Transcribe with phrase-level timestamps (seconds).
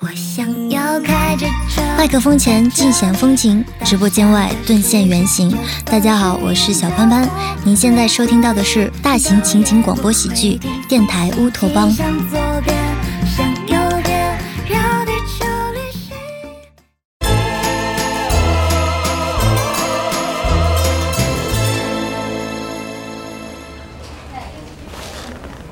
[0.00, 1.82] 我想要开着车。
[1.96, 5.52] 麦克风前尽显风情，直播间外顿现原形。
[5.84, 7.28] 大家好，我是小潘潘，
[7.64, 11.92] 您现在收听到的是大型情景广播喜剧电台乌托邦。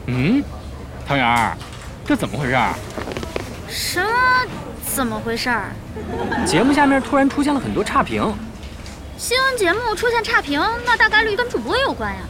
[0.09, 0.43] 嗯，
[1.07, 1.57] 汤圆儿，
[2.05, 2.75] 这怎么回事儿？
[3.69, 4.09] 什么？
[4.95, 5.73] 怎么回事儿？
[6.47, 8.33] 节目下面突然出现了很多差评。
[9.19, 12.21] 新闻节目出现差评，那大概率跟主播有关呀。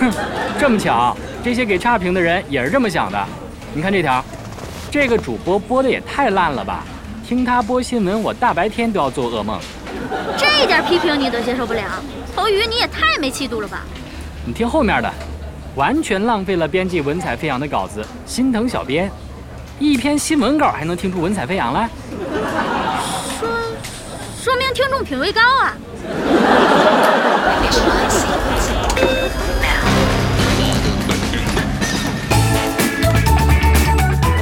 [0.00, 0.12] 哼，
[0.58, 3.26] 这么巧，这些给差评的人也是这么想的。
[3.72, 4.24] 你看这条，
[4.90, 6.84] 这个主播播的也太烂了吧！
[7.26, 9.58] 听他播新闻，我大白天都要做噩梦。
[10.36, 11.82] 这点批评你都接受不了，
[12.36, 13.82] 头鱼你也太没气度了吧？
[14.44, 15.12] 你听后面的，
[15.74, 19.10] 完全浪费了编辑文采飞扬的稿子，心疼小编。
[19.78, 21.88] 一篇新闻稿还能听出文采飞扬来？
[23.40, 23.48] 说，
[24.42, 25.74] 说明听众品味高啊。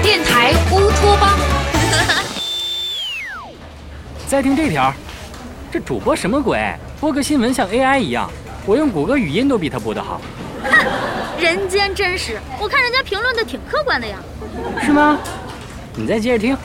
[0.02, 1.38] 电台乌托邦。
[4.26, 4.92] 再听这条，
[5.70, 6.74] 这主播什么鬼？
[7.00, 8.30] 播个新闻像 AI 一样，
[8.64, 10.20] 我用谷歌语音都比他播的好，
[10.62, 10.70] 哼，
[11.42, 14.16] 人间真实，我看人家评论的挺客观的呀。
[14.80, 15.18] 是吗？
[15.96, 16.56] 你再接着听。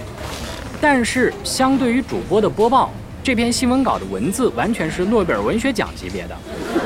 [0.80, 2.92] 但是相对于主播的播报，
[3.24, 6.38] 这篇新闻稿的文字完全是诺贝尔文学奖级别的，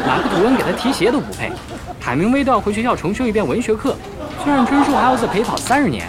[0.08, 1.52] 马克吐温给他提鞋都不配。
[2.00, 3.94] 海明威都要回学校重修一遍文学课，
[4.42, 6.08] 村上春树还要再陪跑三十年。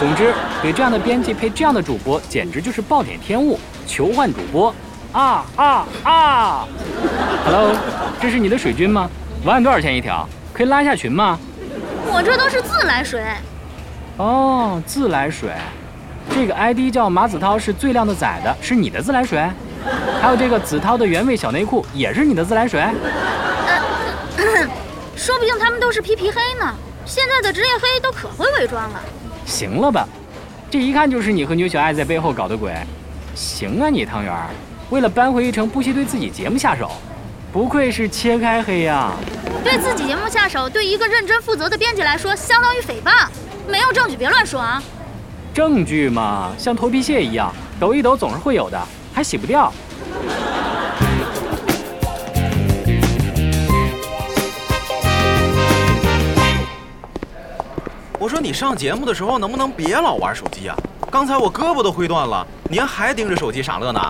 [0.00, 4.74] 总之，给这样的编辑配这样的主播，简直就是暴殄天物，求换主播！
[5.12, 6.68] 啊啊啊
[7.44, 7.76] ！Hello，
[8.20, 9.08] 这是你的水军吗？
[9.44, 10.28] 文案多少钱一条？
[10.52, 11.38] 可以拉一下群吗？
[12.06, 13.22] 我这都是自来水。
[14.18, 15.50] 哦，自来水，
[16.30, 19.42] 这个 ID 叫马子涛，是最靓的仔的，是你的自来水？
[20.20, 22.80] 还有这个子涛的原味小内裤，也是你的自来水？
[24.36, 24.68] 呃，
[25.16, 26.74] 说不定他们都是皮皮黑呢。
[27.04, 29.00] 现在的职业黑都可会伪装了。
[29.46, 30.06] 行了吧，
[30.70, 32.72] 这一看就是你和牛小爱在背后搞的鬼。
[33.34, 34.32] 行啊，你汤圆，
[34.90, 36.90] 为了扳回一城，不惜对自己节目下手，
[37.52, 39.12] 不愧是切开黑呀！
[39.62, 43.28] 对自己节目下手，对一个认真负责的编辑来说，相当于诽谤。
[43.68, 44.82] 没有证据别乱说啊！
[45.52, 48.80] 证据嘛，像头皮屑一样，抖一抖总是会有的，
[49.12, 49.70] 还洗不掉。
[58.18, 60.74] 我说你上节目的时候能不能别老玩手机啊？
[61.12, 64.00] 刚才我胳膊都挥断了，您还盯着手机傻乐呢？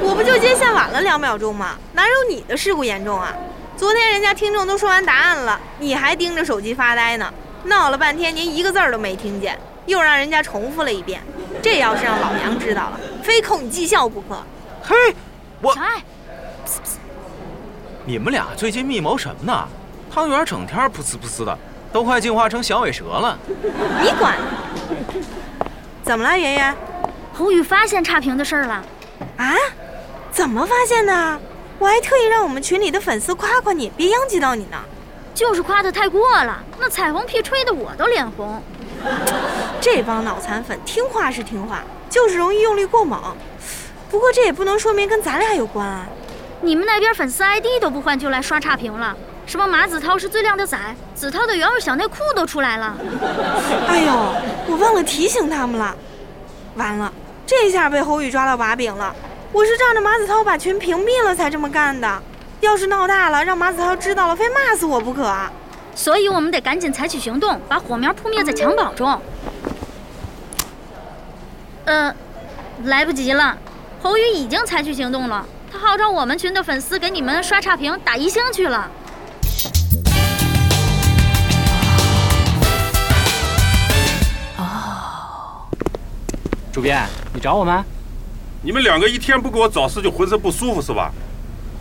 [0.00, 1.74] 我不就接线晚了两秒钟吗？
[1.92, 3.34] 哪有你的事故严重啊？
[3.76, 7.28] 昨天人家听众都说完答案了，你还盯着手机发呆呢？
[7.64, 11.20] 闹了半天，您一个字儿都没听见，又让人家重复了一遍。
[11.60, 14.40] 这要是让老娘知道了，非扣你绩效不可。
[14.84, 14.94] 嘿，
[15.60, 16.00] 我小爱，
[18.04, 19.66] 你们俩最近密谋什么呢？
[20.14, 21.58] 汤圆整天噗呲噗呲的，
[21.92, 23.36] 都快进化成响尾蛇了。
[24.00, 24.36] 你管？
[26.06, 26.76] 怎么了，圆圆？
[27.34, 28.84] 侯宇发现差评的事儿了。
[29.38, 29.56] 啊？
[30.30, 31.40] 怎么发现的？
[31.80, 34.78] 我还特意让我们群里的粉丝夸夸你，别殃及到你呢。
[35.34, 38.62] 就是夸的太过了，那彩虹屁吹的我都脸红。
[39.82, 43.36] 这帮脑残粉听话是听话，就是容易用力过猛。
[44.08, 46.06] 不过这也不能说明跟咱俩有关啊。
[46.60, 50.76] 你们那边粉丝 ID 都不换就来刷差评了，什么马子涛是最靓的仔，
[51.14, 52.96] 子涛的原味小内裤都出来了。
[53.86, 54.12] 哎呦，
[54.68, 55.94] 我忘了提醒他们了。
[56.74, 57.12] 完了，
[57.46, 59.14] 这下被侯宇抓到把柄了。
[59.52, 62.20] 我是仗着马子涛把群屏蔽了才这么干的。
[62.60, 65.32] 要是闹大了，让马子涛知道了，非骂死我不可。
[65.94, 69.18] 所以我们得赶紧采取行动，把火苗扑灭在襁褓中。
[71.84, 72.12] 呃，
[72.84, 73.56] 来不及了，
[74.02, 78.90] 侯宇已经采取行动了，他号召我们群的粉丝给你们刷差评、打一星去了。
[86.76, 87.82] 主编，你找我吗？
[88.60, 91.10] 你们两个一天不给我找事就浑身不舒服是吧？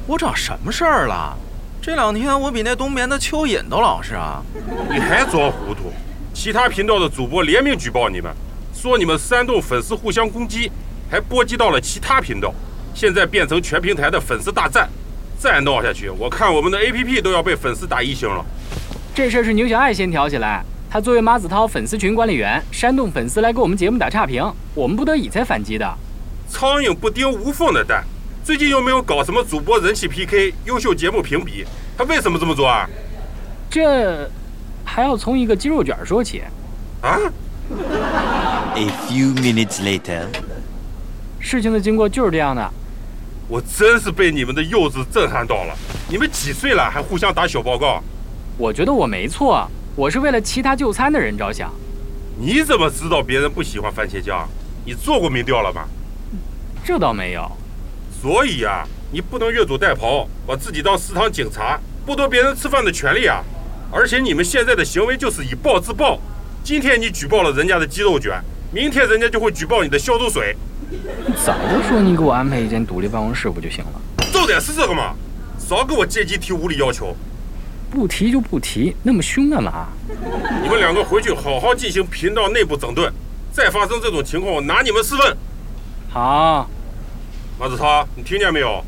[0.07, 1.37] 我找什么事儿了？
[1.81, 4.41] 这两天我比那冬眠的蚯蚓都老实啊！
[4.89, 5.91] 你还装糊涂？
[6.33, 8.33] 其他频道的主播联名举报你们，
[8.73, 10.71] 说你们煽动粉丝互相攻击，
[11.11, 12.53] 还波及到了其他频道，
[12.93, 14.87] 现在变成全平台的粉丝大战。
[15.37, 18.45] 再闹下去，我看我们的 APP 都要被粉丝打一星了。
[19.13, 20.63] 这事儿是牛小爱先挑起来，
[20.95, 24.41] 他作为马子涛粉丝群管理员，煽动粉丝来给我们节目打差评，
[24.73, 25.93] 我们不得已才反击的。
[26.47, 28.01] 苍蝇不叮无缝的蛋。
[28.45, 31.65] 最近又没有搞什么主播人气 PK、优秀节目评比，
[31.97, 32.89] 他为什么这么做啊？
[33.69, 34.31] 这
[34.85, 36.43] 还要从一个鸡肉卷说起。
[37.01, 37.19] 啊
[38.75, 40.21] ？A few minutes later.
[41.41, 42.71] 事情的经过就是这样的。
[43.49, 45.75] 我真是被你们的幼稚震撼到了。
[46.07, 48.01] 你们几岁了还互相打小报告？
[48.57, 51.71] 我觉得我没错，我是为了其他就餐的人着想。
[52.37, 54.45] 你怎么知道别人不喜欢番茄酱？
[54.83, 55.85] 你做过民调了吗？
[56.83, 57.49] 这倒没有。
[58.21, 63.41] 所以呀、你不能越俎代庖，把自己当食堂警察，剥夺别人吃饭的权利啊！
[63.89, 66.19] 而且你们现在的行为就是以暴制暴。
[66.61, 68.33] 今天你举报了人家的鸡肉卷，
[68.73, 70.57] 明天人家就会举报你的消毒水。
[71.45, 74.01] 早就说你给我安排一间独立办公室不就行了？
[74.33, 75.15] 重点是这个嘛，
[75.57, 77.15] 少给我借机提无理要求。
[77.89, 79.87] 不提就不提，那么凶干嘛？
[80.61, 83.11] 你们两个回去好好进行频道内部整顿，
[83.51, 85.37] 再发生这种情况，我拿你们试问。
[86.09, 86.69] 好，
[87.59, 88.83] 马子超，你听见没有？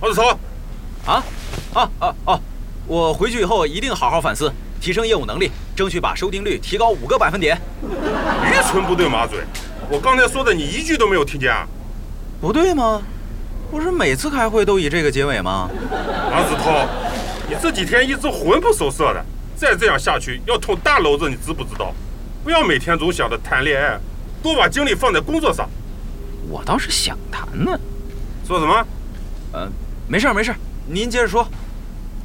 [0.00, 0.38] 马子超，
[1.04, 1.24] 啊
[1.74, 2.40] 啊啊啊！
[2.86, 7.60] 我回去以后一定好好反思，提升业务能力，争取把收听率提高五个百分点。
[7.82, 9.40] 愚蠢不对马嘴，
[9.90, 11.66] 我刚才说的你一句都没有听见啊！
[12.40, 13.02] 不对吗？
[13.70, 15.68] 不是每次开会都以这个结尾吗？
[16.30, 16.86] 马子涛，
[17.48, 19.24] 你这几天一直魂不守舍的，
[19.56, 21.94] 再这样下去要捅大娄子，你知不知道？
[22.44, 23.98] 不要每天总想着谈恋爱，
[24.42, 25.66] 多把精力放在工作上。
[26.50, 27.72] 我倒是想谈呢。
[28.46, 28.86] 说什么？
[29.52, 29.66] 呃，
[30.06, 30.56] 没事儿没事儿，
[30.86, 31.48] 您接着说。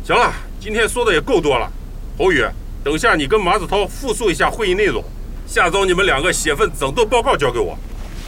[0.06, 0.30] 行了，
[0.60, 1.72] 今天说的也够多了。
[2.18, 2.46] 侯宇，
[2.84, 5.02] 等下你跟马子涛复述一下会议内容，
[5.48, 7.78] 下周你们两个写份整顿报告交给我。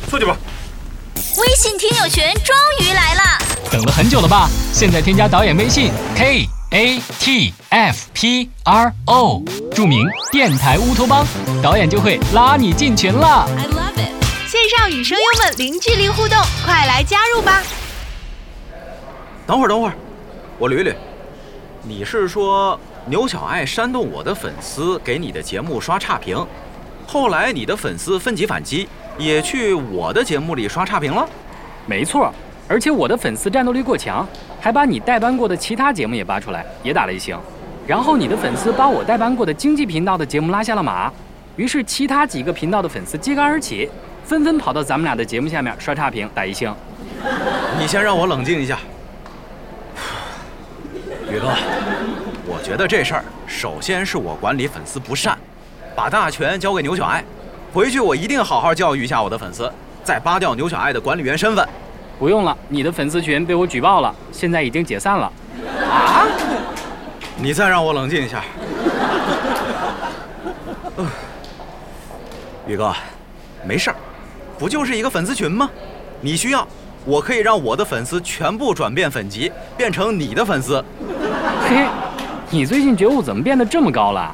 [0.09, 0.38] 出去吧。
[1.13, 3.21] 微信听友群终于来了，
[3.69, 4.50] 等了很久了吧？
[4.71, 9.41] 现在添加导演微信 k a t f p r o，
[9.73, 11.25] 著名电台乌托邦，
[11.62, 13.47] 导演就会拉你进群了。
[13.57, 14.50] I love it。
[14.50, 17.62] 线上与声优们零距离互动，快来加入吧！
[19.45, 19.94] 等会儿等会儿，
[20.57, 20.94] 我捋捋，
[21.83, 26.45] 你是说牛小爱煽动我的粉丝给你的节目刷差评，
[27.07, 31.27] 后来你的粉丝奋起反击，也去我的节目里刷差评了？
[31.85, 32.33] 没错，
[32.67, 34.27] 而且我的粉丝战斗力过强，
[34.59, 37.38] 还把你代班过的其他节目也扒出来，也打了一星。
[37.85, 41.12] 然后你的粉丝把我代班过的经济频道的节目拉下了马，
[41.56, 43.88] 于是其他几个频道的粉丝揭竿而起，
[44.23, 46.73] 纷纷跑到咱们俩的节目下面刷差评打一星。
[47.77, 48.79] 你先让我冷静一下。
[51.29, 51.50] 宇哥，
[52.47, 55.38] 我觉得这事儿首先是我管理粉丝不善，
[55.95, 57.23] 把大权交给牛小爱，
[57.71, 59.71] 回去我一定好好教育一下我的粉丝，
[60.03, 61.67] 再扒掉牛小爱的管理员身份。
[62.17, 65.31] 不用了，你的粉丝群被我举报了，现在已经解散了。
[65.89, 66.25] 啊！
[67.38, 68.44] 你再让我冷静一下。
[70.95, 71.06] 呃
[72.65, 72.94] 宇哥，
[73.65, 73.95] 没事儿，
[74.57, 75.69] 不就是一个粉丝群吗？
[76.21, 76.65] 你需要，
[77.03, 80.83] 我可以让我的粉丝全部转变粉级，变成你的粉丝。
[81.67, 81.85] 嘿，
[82.50, 84.33] 你最近觉悟怎么变得这么高了？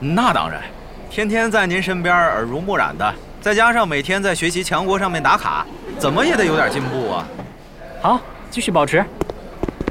[0.00, 0.62] 那当然，
[1.10, 5.66] 天天在您身边耳濡目染的，再加上每天在学习强国上面打卡，
[6.00, 7.28] 怎么也得有点进步啊！
[8.00, 8.20] 好，
[8.50, 9.04] 继续保持。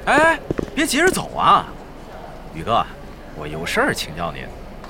[0.06, 0.40] 哎，
[0.74, 1.68] 别急着走啊，
[2.56, 2.84] 宇哥，
[3.36, 4.44] 我有事儿请教您。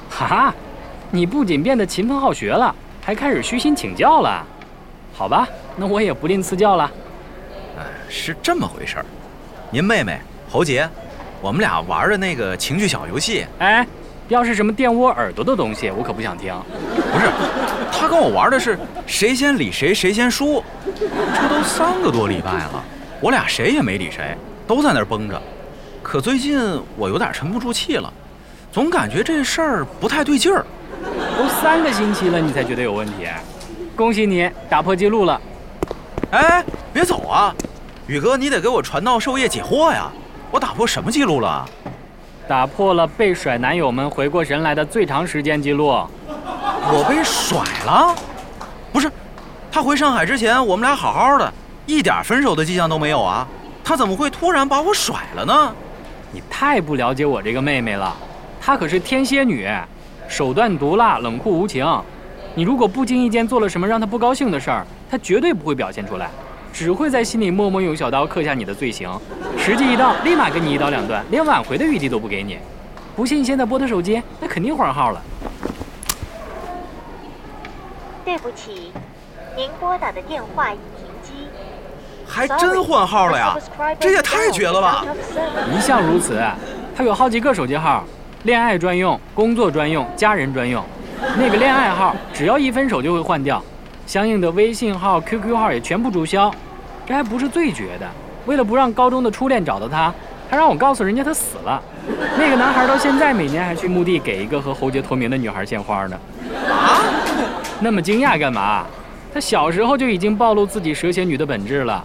[0.10, 0.56] 哈哈，
[1.12, 2.74] 你不仅变得勤奋好学了，
[3.04, 4.46] 还开始虚心请教了。
[5.14, 5.46] 好吧，
[5.76, 6.90] 那我也不吝赐教了。
[7.78, 9.06] 哎，是这么回事儿。
[9.70, 10.18] 您妹妹
[10.50, 10.90] 侯杰，
[11.42, 13.86] 我们俩玩的那个情趣小游戏，哎，
[14.30, 16.56] 要是什么电窝耳朵的东西，我可不想听。
[17.20, 17.32] 不是，
[17.92, 20.64] 他跟我玩的是谁先理谁，谁先输。
[20.96, 22.84] 这都三个多礼拜了，
[23.20, 25.40] 我俩谁也没理谁，都在那儿绷着。
[26.02, 26.58] 可最近
[26.96, 28.12] 我有点沉不住气了，
[28.72, 30.66] 总感觉这事儿不太对劲儿。
[31.38, 33.28] 都三个星期了，你才觉得有问题？
[33.98, 35.42] 恭喜你打破记录了。
[36.32, 37.54] 哎，别走啊，
[38.08, 40.10] 宇哥，你得给我传道授业解惑呀！
[40.52, 41.68] 我打破什么记录了？
[42.48, 46.02] 打破了被甩男友们回过神来的最长时间记录。
[46.92, 48.16] 我被甩了？
[48.92, 49.12] 不是，
[49.72, 51.54] 他回上海之前，我们俩好好的，
[51.86, 53.48] 一点分手的迹象都没有啊！
[53.84, 55.76] 他怎么会突然把我甩了呢？
[56.32, 58.16] 你太不了解我这个妹妹了，
[58.60, 59.70] 她可是天蝎女，
[60.28, 61.86] 手段毒辣，冷酷无情。
[62.56, 66.28] 你如果不经意间做了什么让她不高兴的事儿，她绝对不会表现出来，
[66.74, 69.08] 只会在心里默默用小刀刻下你的罪行，
[69.60, 72.58] 时机一到，立马跟你一刀两断，连挽回的余地都不给你。
[73.16, 75.22] 不信你现在拨她手机，那肯定换号了。
[78.30, 78.92] 对不起，
[79.58, 81.48] 您拨打的电话已停机。
[82.28, 83.58] 还真换号了呀！
[84.00, 85.04] 这也太绝了吧！
[85.76, 86.40] 一向如此，
[86.96, 88.04] 他有好几个手机号，
[88.44, 90.84] 恋爱专用、工作专用、家人专用。
[91.40, 93.60] 那个恋爱号只要一分手就会换掉，
[94.06, 96.54] 相应的微信号、QQ 号也全部注销。
[97.08, 98.08] 这还不是最绝的，
[98.46, 100.14] 为了不让高中的初恋找到他，
[100.52, 101.82] 他让我告诉人家他死了。
[102.38, 106.20] 那个男孩到现在每年还去墓地给一个和侯杰同名的女孩献花呢。
[106.70, 106.89] 啊！
[107.82, 108.86] 那么惊讶干嘛？
[109.34, 112.04] 他小时候就已经暴露自己蛇蝎女的本质了。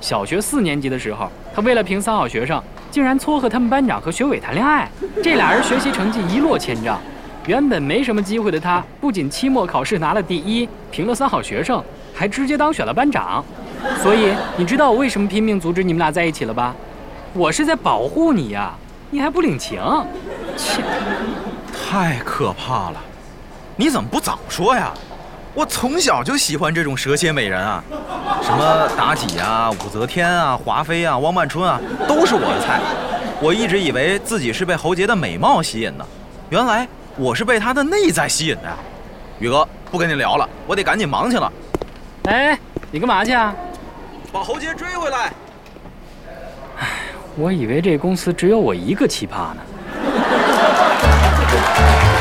[0.00, 4.90] 小学四年级的时候，他为了评三好学生，竟然撮合他们班长和学委谈恋爱。
[5.22, 6.98] 这俩人学习成绩一落千丈，
[7.46, 11.82] 原本没什么机会的他，不仅期末考试拿了第一，评了三好学生，
[12.14, 13.44] 还直接当选了班长。
[14.02, 16.74] 所以你知道我为什么拼命阻止你们俩在一起了吧？
[17.34, 18.72] 我是在保护你呀，
[19.10, 19.80] 你还不领情？
[20.56, 20.82] 切！
[21.72, 22.96] 太可怕了！
[23.76, 24.92] 你怎么不早说呀？
[25.54, 27.84] 我从小就喜欢这种蛇蝎美人啊，
[28.42, 32.80] 什么妲己啊、武则天啊、华妃啊、汪曼春啊，都是我的菜。
[33.40, 36.06] 我一直以为自己是被侯杰的美貌吸引的，
[36.48, 38.76] 原来我是被他的内在吸引的呀。
[39.40, 41.52] 宇哥，不跟你聊了，我得赶紧忙去了。
[42.24, 42.58] 哎，
[42.90, 43.54] 你干嘛去啊？
[44.32, 45.32] 把侯杰追回来。
[46.78, 46.88] 哎
[47.36, 49.62] 我以为这公司只有我一个奇葩呢。